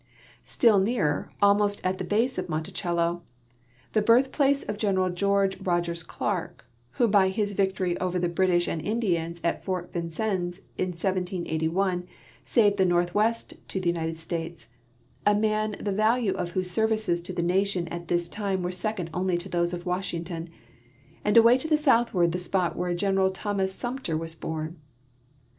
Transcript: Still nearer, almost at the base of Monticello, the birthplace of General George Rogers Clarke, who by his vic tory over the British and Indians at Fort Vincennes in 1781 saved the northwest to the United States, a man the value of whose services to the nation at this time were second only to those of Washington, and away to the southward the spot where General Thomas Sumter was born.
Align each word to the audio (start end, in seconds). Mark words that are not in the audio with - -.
Still 0.41 0.79
nearer, 0.79 1.31
almost 1.43 1.79
at 1.83 1.99
the 1.99 2.03
base 2.03 2.39
of 2.39 2.49
Monticello, 2.49 3.21
the 3.93 4.01
birthplace 4.01 4.63
of 4.63 4.79
General 4.79 5.11
George 5.11 5.61
Rogers 5.61 6.01
Clarke, 6.01 6.65
who 6.93 7.07
by 7.07 7.29
his 7.29 7.53
vic 7.53 7.75
tory 7.75 7.95
over 7.99 8.17
the 8.17 8.27
British 8.27 8.67
and 8.67 8.81
Indians 8.81 9.39
at 9.43 9.63
Fort 9.63 9.93
Vincennes 9.93 10.57
in 10.75 10.87
1781 10.87 12.07
saved 12.43 12.77
the 12.79 12.85
northwest 12.87 13.53
to 13.67 13.79
the 13.79 13.89
United 13.89 14.17
States, 14.17 14.69
a 15.23 15.35
man 15.35 15.75
the 15.79 15.91
value 15.91 16.33
of 16.33 16.53
whose 16.53 16.71
services 16.71 17.21
to 17.21 17.31
the 17.31 17.43
nation 17.43 17.87
at 17.89 18.07
this 18.07 18.27
time 18.27 18.63
were 18.63 18.71
second 18.71 19.07
only 19.13 19.37
to 19.37 19.49
those 19.49 19.71
of 19.71 19.85
Washington, 19.85 20.49
and 21.23 21.37
away 21.37 21.59
to 21.59 21.67
the 21.67 21.77
southward 21.77 22.31
the 22.31 22.39
spot 22.39 22.75
where 22.75 22.95
General 22.95 23.29
Thomas 23.29 23.71
Sumter 23.75 24.17
was 24.17 24.33
born. 24.33 24.77